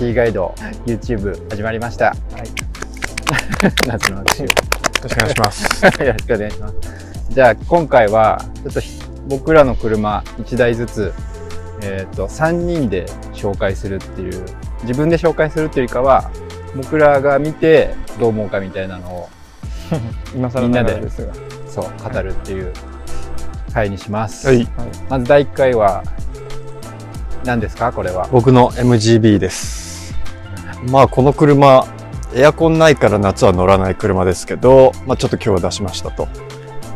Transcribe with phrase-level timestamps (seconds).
[0.00, 0.54] シーガイド
[0.86, 2.06] YouTube 始まりました。
[2.06, 2.16] はい。
[3.86, 4.42] 夏の拍手。
[4.44, 4.48] よ
[5.02, 5.84] ろしくお願いします。
[6.02, 6.74] よろしくお願いします。
[7.28, 11.12] じゃあ今回はちょっとひ僕らの車1台ずつ、
[11.82, 14.42] えっと3人で紹介するっていう
[14.84, 16.30] 自分で紹介するっていうよりかは
[16.74, 19.28] 僕らが見てどう思うかみたいなのを
[20.34, 20.98] 今更みんなで。
[21.68, 22.72] そう語るっていう
[23.74, 24.46] 回にします。
[24.48, 24.66] はい。
[25.10, 26.02] まず第1回は
[27.44, 27.92] 何ですか？
[27.92, 28.26] これは。
[28.32, 29.79] 僕の MGB です。
[30.88, 31.86] まあこの車、
[32.34, 36.28] エアコンないから夏は乗らない車ですけど、まあちょっと今日は出しましたと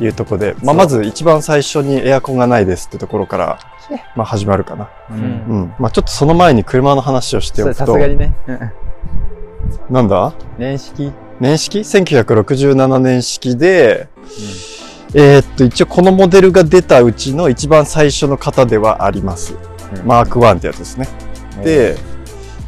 [0.00, 3.58] いうところで、まあまず一番最初にエアコンがないですってところから、
[4.14, 4.90] まあ始まるかな。
[5.10, 5.24] ううんう
[5.66, 5.74] ん。
[5.78, 8.34] まあちょっとその前に車の話をしておくと、さすがにね。
[9.90, 10.32] なんだ？
[10.58, 14.08] 年式、年式 ?1967 年式で、
[15.14, 19.54] えーっと、一応このモデルが出たうちの一番最初の型ではあります。
[20.04, 21.08] マーク1ってやつですね。
[21.62, 21.96] で、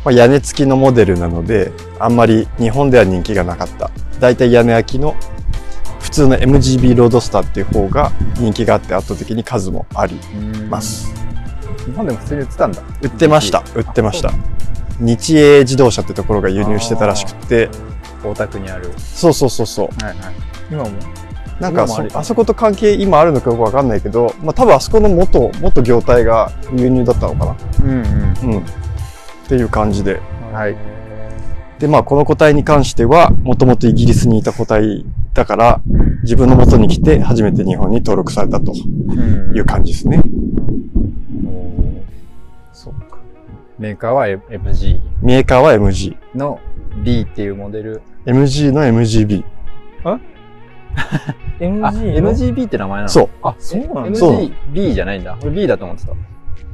[0.09, 3.91] まあ、屋根付きのモデルなので、あんまり日本では人気がなかった。
[4.19, 5.15] だいたい屋根空きの
[6.01, 11.13] 普通の MGB ロードスターっていう方が人気があって圧倒的に数もありうんます。
[11.85, 12.83] 日本でも普通に売ってたんだ。
[13.03, 13.63] 売ってました。
[13.75, 14.33] 売ってました。
[14.99, 17.69] 日英自動車ってところが輸入してたらしくて、
[18.25, 18.91] 大田区にある。
[18.97, 19.89] そうそうそうそう。
[20.03, 20.35] はいはい。
[20.71, 20.91] 今も？
[21.61, 27.57] なんかあるそこと関係今あるのかよくわかんないけど、まあ多分あそこの元、元業態が輸入だったのかな。
[27.85, 27.91] うん
[28.55, 28.65] うん。
[29.49, 30.21] っていう感じで。
[30.53, 30.77] はい
[31.79, 35.81] で、まあこの個体に関しては、もともとイギリスにいた個体だから、
[36.23, 39.57] 自分の元に来て初めて日本に登録されたとうん。
[39.57, 40.21] いう感じですね。
[42.73, 43.19] そうか。
[43.79, 46.17] メーカーは MG メーカーは MG。
[46.35, 46.59] の
[47.05, 48.03] B っていうモデル。
[48.27, 49.45] MG の MGB。
[51.61, 53.09] MG あ、の MGB って名前なの？
[53.09, 53.29] そう。
[53.43, 55.39] あ、そうなんだ MGB じゃないんだ。
[55.43, 56.13] 俺 B だと思ってた。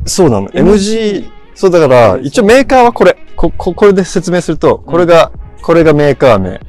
[0.07, 0.49] そうなの。
[0.49, 3.17] MG、そうだから、一応メーカーはこれ。
[3.37, 5.31] こ、こ、これで説明すると、これが、
[5.63, 6.51] これがメーカー名。
[6.51, 6.61] はい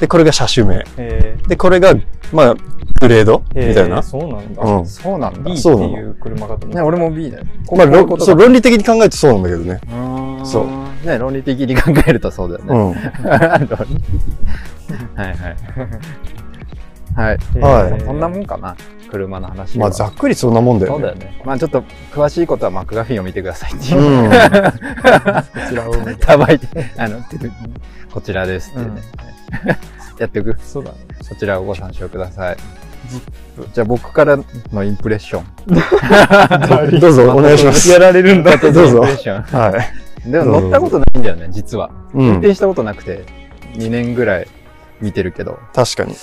[0.00, 0.84] で、これが車種名。
[0.98, 1.94] えで、これが、
[2.32, 2.54] まあ、
[3.00, 3.42] グレード？
[3.54, 4.02] ー、みたいな？
[4.02, 4.62] そうなんだ。
[4.62, 4.86] うん。
[4.86, 5.40] そうなんだ。
[5.40, 5.72] B ってい
[6.04, 6.84] う車かと思ね、った。
[6.84, 7.44] 俺も B だよ。
[7.72, 7.86] まあ、
[8.20, 9.80] そう、論理的に考えるとそうなんだけどね。
[9.86, 12.74] うーんそうね、論理的に考えるとそうだよね。
[12.74, 12.92] うん。
[13.32, 13.38] はい
[15.16, 15.56] はい。
[17.16, 17.38] はい。
[17.56, 18.76] えーはいそんなもんかな。
[19.10, 19.86] 車の話は。
[19.86, 21.06] まあ、ざっくりそんなもんだよね。
[21.08, 21.42] そうだよね。
[21.44, 21.82] まあちょっと
[22.12, 24.00] 詳しいことはマクガフィンを見てくださいっていう。
[24.00, 24.30] うん。
[24.30, 24.38] こ
[25.68, 26.26] ちらを見て。
[26.26, 26.66] たばいて、
[26.96, 27.18] あの、
[28.12, 29.02] こちらですっていうね。
[30.18, 30.56] やっておく？
[30.62, 30.96] そうだね。
[31.22, 32.56] そちらをご参照ください。
[33.72, 34.38] じゃあ僕から
[34.72, 35.44] のインプレッション。
[37.00, 37.88] どうぞ、お願いします。
[37.90, 38.56] やられるんだ。
[38.56, 39.76] どうぞインプレッショは
[40.24, 40.28] い。
[40.28, 40.32] ン。
[40.32, 41.90] でも乗ったことないんだよね、実は。
[42.14, 42.26] うん。
[42.26, 43.24] 運転したことなくて、
[43.74, 44.46] 2年ぐらい
[45.00, 46.14] 見てるけど、確かに。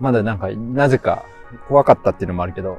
[0.00, 1.24] まだなんか、なぜか
[1.68, 2.78] 怖かったっていうのもあるけど、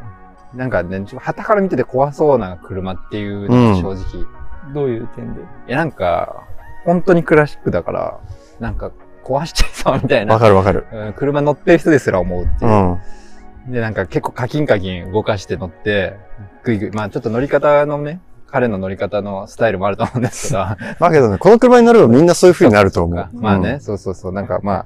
[0.53, 4.25] なんかね、旗から見てて怖そうな車っていうのが正直。
[4.73, 5.41] どういう点で？
[5.41, 6.43] いや、なんか、
[6.85, 8.19] 本当にクラシックだから、
[8.59, 8.91] なんか
[9.23, 10.39] 壊しちゃいそうみたいわな。
[10.39, 10.85] かるわかる。
[10.91, 13.69] うん車乗ってる人ですら思うっていうう。
[13.69, 13.71] ん。
[13.71, 16.15] で、なんか結構カキンカキン動かして乗って、
[16.63, 20.59] ぐいぐい、まあちょっと乗り方のね、彼の乗り方のスタイルもあると思うんですけど。
[20.99, 23.29] だけどね、この車に乗ればみんなそういう風になると思う。
[23.33, 24.85] まあね、そうそうそう、なんかまあ、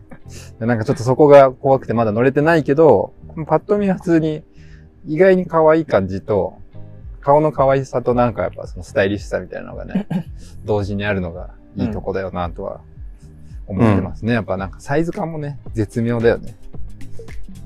[0.59, 3.13] なんかちょっとそこが怖くてまだ乗れてないけど、
[3.47, 4.43] パッと見は普通に
[5.07, 6.57] 意外に可愛い感じと、
[7.21, 10.07] 顔の可愛さとなんかやっぱそのスタイリッシュさみたいなのがね、
[10.65, 12.81] 同時にあるのがいいとこだよなとは
[13.67, 14.33] 思ってますね。
[14.33, 16.55] やっぱなんかサイズ感もね、絶妙だよね。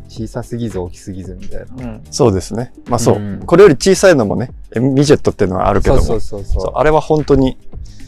[0.07, 1.85] 小さすぎず大きすぎずみたいな。
[1.85, 2.01] うん。
[2.11, 2.71] そうですね。
[2.87, 3.39] まあそううん。
[3.45, 6.01] これより小さいのもね、えミジェットっていうのはあるけども。
[6.01, 6.61] そうそうそうそう。
[6.61, 7.57] そうあれは本当に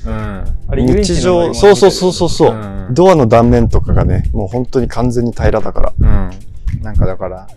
[0.05, 0.43] うん。
[0.85, 5.93] 日常、そうそうそうそうそう、うんドアの断面とかがね、もう本当に完全に平らだから。
[5.99, 6.83] うん。
[6.83, 7.47] なんかだから、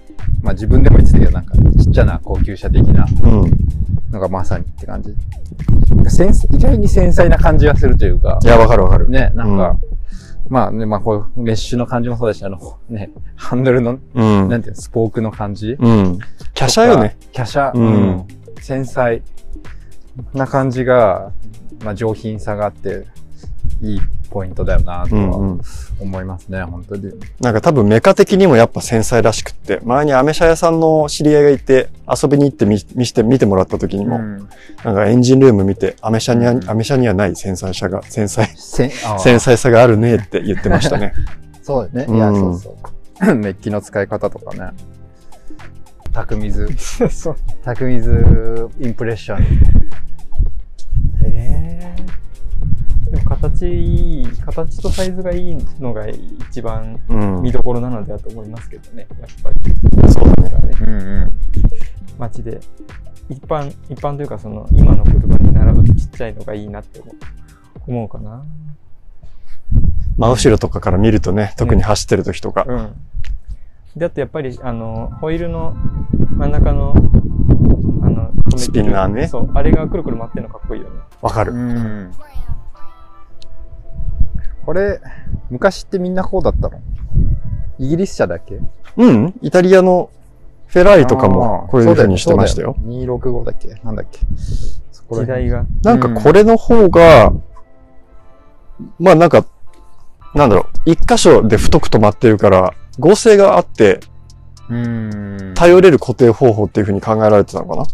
[0.43, 3.51] まあ自分でも言ってたけど、なんかちっちゃな高級車的なうん。
[4.11, 5.15] のがまさにって感じ。
[5.91, 9.09] なん意外に繊細な感じがするというかい、や、わかるわかる。
[9.09, 9.79] ね、なんか、
[10.49, 12.59] まあね、まあこういうメッシュの感じもそうだし、あの、
[12.89, 14.49] ね、ハンドルの、うん。
[14.49, 16.19] なんていうの、スポークの感じうん。
[16.55, 17.17] 華奢よね。。
[17.35, 18.27] 華奢、うんうん
[18.61, 19.23] 繊細
[20.35, 21.33] な感じが、
[21.85, 23.07] まあ上品さがあって、
[23.81, 25.61] いいポイントだよなとはうんうん。
[26.01, 27.13] 思いますね、本当に。
[27.41, 31.89] なんか多分メカ的にもやっぱ繊細らしくって、前にアメ車屋さんの知り合いがいて、
[32.23, 34.49] 遊びに行って見見して、見てもらった時にも、うん
[34.85, 38.91] なんかエンジンルーム見て、アメ車には、アメ車にはない繊細さが、繊細、繊
[39.41, 41.13] 細さがあるねって言ってましたね。
[41.63, 42.07] そうだね。
[42.09, 42.77] うんいや、そうそ
[43.33, 43.35] う。
[43.35, 44.71] メッキの使い方とかね。
[46.13, 46.69] タクミズ。
[47.65, 49.78] タクミズインプレッション。
[53.11, 57.43] でも形いい、形とサイズがいいのが一番うん。
[57.43, 60.13] 見どころなのではと思いますけどね、やっぱり。
[60.13, 60.51] そうだね。
[60.51, 61.33] ねうんうん。
[62.19, 62.61] 街で。
[63.29, 67.13] 一般、一般というかその今の車に並ぶちっちゃいのがいいなって思
[67.87, 68.43] 思うかな。
[70.19, 72.65] 真後ろとかから見るとね、特に走ってる時とか。
[72.69, 72.95] うん。
[73.97, 75.77] で、あとやっぱり、あの、ホイールの
[76.37, 76.95] 真ん中の、
[78.03, 79.51] あの、スピンナーねそう。
[79.55, 81.01] あれがくるくる回ってるのかっこいいよね。
[81.23, 81.53] わかる。
[81.53, 82.13] うん。
[84.69, 85.01] これ、
[85.49, 86.79] 昔ってみんなこうだったの？
[87.79, 88.61] イギリス車だっけ？
[88.99, 90.11] うん、イタリアの
[90.67, 92.77] フェラーリとかもこういう風にしてましたよ。。
[92.83, 93.69] 265だっけ？
[93.83, 94.19] なんだっけ？
[94.93, 95.67] そこら辺時代が。
[95.83, 97.33] なんかこれの方が、
[98.99, 99.47] まあなんか、
[100.35, 104.01] なんだろう、一箇所で太く止まってるから、合成があって、
[104.69, 105.55] うん。
[105.55, 107.85] 頼れる固定方法っていう風に考えられてたのかな？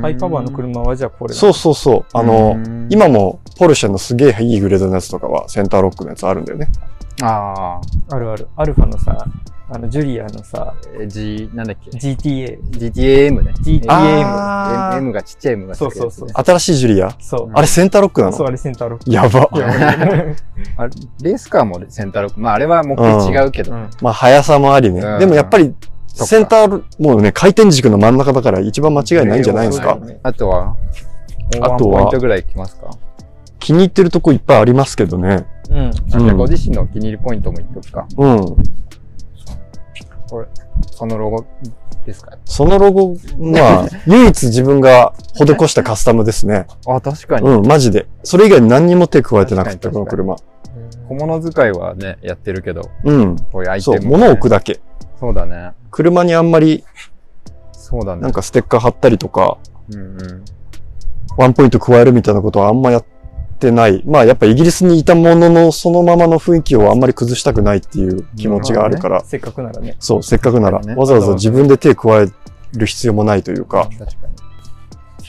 [0.00, 2.04] ハイパワーの車はじゃあこれなそうそうそう。
[2.12, 6.68] あの、うん、今もポルシェのすげえいいグレードのやつとかはセンターロックのやつあるんだよね。
[7.22, 7.80] あ
[8.10, 8.48] あ、あるある。
[8.56, 9.16] アルファのさ、
[9.70, 12.60] あの、ジュリアのさ、え G、なんだっけ？GTA。
[12.72, 13.52] ?GTAM ね。
[13.62, 17.16] GTAM M がちっちゃい M がつくやつねそうそう新しいジュリア？
[17.20, 17.50] そう。
[17.54, 19.10] あれセンターロックなそう、のあれセンターロック。
[19.10, 19.48] やば。
[20.76, 20.90] あれ
[21.22, 22.40] レースカーもセンターロック。
[22.40, 23.72] まああれは目的違うけど。
[23.72, 23.88] うん。
[24.02, 25.00] まあ速さもありね。
[25.00, 25.72] うんでもやっぱり、
[26.08, 29.98] センター、もうね、回転軸の真ん中だから一番間違いないんじゃないですか？
[30.24, 30.76] あとは
[31.62, 32.00] あとは？
[32.00, 32.90] ポイントぐらいきますか？
[33.64, 35.46] 気に入ってるとこいっぱいありますけどね。
[35.70, 35.78] うん。
[35.86, 38.06] あじゃあご自身のお気に入りポイントも言っとくか。
[38.18, 38.56] うん。
[40.90, 41.46] そのロゴ
[42.04, 42.36] ですか？
[42.44, 46.66] そのロゴ、まあ、唯一自分が施したカスタムですね。
[46.86, 47.48] あ、確かに。
[47.48, 48.06] うん、マジで。
[48.22, 50.36] それ以外に何にも手加えてなくて、確かにこの車。
[51.08, 53.36] 小物使いはね、やってるけど、うん。
[53.50, 54.80] こういうアイそう、物を置くだけ。
[55.18, 55.70] そうだね。
[55.90, 56.84] 車にあんまり、
[57.72, 58.20] そうだね。
[58.22, 59.56] なんかステッカー貼ったりとか、
[59.90, 60.44] うんうん。
[61.36, 63.04] ワンポイント加えるみたいなことはあんまやっ
[63.64, 64.02] てない。
[64.06, 69.96] まあ、やっぱイギリスにいたもののそのままの雰囲気をあんまり崩したくないっていう気持ちがあるから、せっかくならね。
[69.98, 72.28] そう、せっかくなら、ねわざわざ自分で手加え
[72.76, 74.34] る必要もないというか、確かに。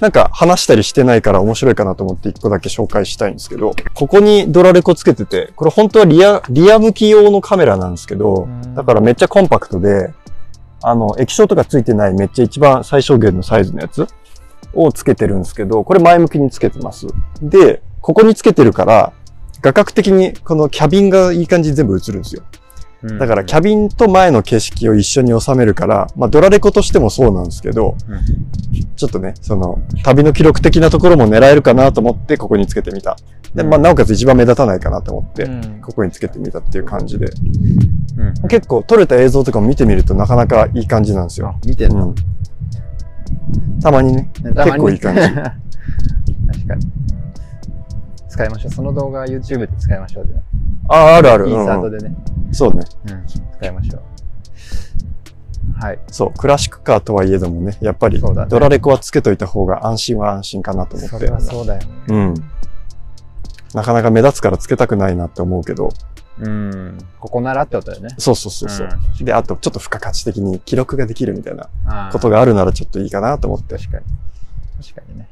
[0.02, 10.14] なんか話したりしてないから面白いかなと思って一個だけ紹介したいんですけど、ここにドラレコつけてて、これ本当はリア、リア向き用のカメラなんですけど、だからめっちゃコンパクトで、
[10.84, 14.06] あの、液晶とかついてないめっちゃ一番最小限のサイズのやつ
[14.74, 17.08] をつけてるんですけど、これ前向きにつけてます。
[17.42, 19.14] で、ここにつけてるから、
[19.64, 22.44] 画角的にこのキャビンがいい感じに全部映るんですよ。
[23.02, 27.96] うんだからキャビンと前の景色を一緒に収めるから、まあドラレコとしてもそうなんですけど、
[28.96, 33.18] ちょっとね、その、旅の記録的なところも狙えるかなと思ってここにつけてみた。
[33.56, 37.26] で、まあなおかつ一番目立たないかなと思って、うんここにつけてみたっていう感じで。
[38.18, 38.48] うん。
[38.48, 41.60] 結構撮れた映像とかも見てみるとなかなかいい感じなんですよ。
[41.66, 43.80] 見てんの、うん。
[43.82, 45.22] たまにね、結構いい感じ。
[45.26, 46.95] 確かに。
[48.36, 48.72] 使いましょう。
[48.72, 50.28] その動画 YouTube で使いましょう。
[50.90, 51.48] ああ、あるある。
[51.48, 52.16] インうんうんサートでね。
[52.52, 52.84] そうね。
[53.10, 53.26] うん。
[53.26, 54.02] 使いましょう。
[55.82, 56.00] はい。
[56.12, 61.30] そう、クラシックカーとはいえどもね、やっぱりドラレコはつけといた方が安心は安心かなと思ってそれ。
[61.30, 61.88] はそうだよね。
[62.10, 62.34] うん。
[63.74, 65.90] なかなか目立つからつけたくないなって思うけど、
[66.40, 66.98] うん。
[67.22, 68.10] ここならってことだよね。
[68.18, 68.88] そうそうそうそう。
[68.88, 73.78] んで、あとちょっと付加価値的に記録ができるみたいなことがあるならちょっといいかなと思って。
[73.78, 74.04] 確かに。
[74.84, 75.30] 確かにね。